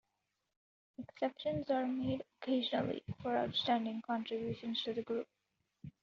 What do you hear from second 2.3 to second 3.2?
occasionally